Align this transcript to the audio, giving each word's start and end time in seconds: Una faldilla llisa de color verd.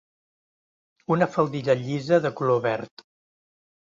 Una 1.15 1.27
faldilla 1.33 1.75
llisa 1.83 2.19
de 2.25 2.33
color 2.39 2.63
verd. 2.65 3.05